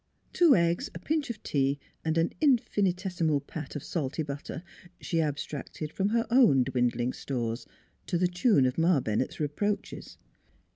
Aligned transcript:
Two 0.33 0.55
eggs, 0.55 0.89
a 0.95 0.99
pinch 0.99 1.29
of 1.29 1.43
tea, 1.43 1.77
and 2.03 2.17
an 2.17 2.33
infinitesimal 2.41 3.39
pat 3.39 3.75
of 3.75 3.83
salty 3.83 4.23
butter 4.23 4.63
she 4.99 5.21
abstracted 5.21 5.91
from 5.93 6.09
her 6.09 6.25
own 6.31 6.63
dwindling 6.63 7.13
stores, 7.13 7.67
to 8.07 8.17
the 8.17 8.27
tune 8.27 8.65
of 8.65 8.79
Ma 8.79 8.99
Bennett's 8.99 9.39
reproaches. 9.39 10.17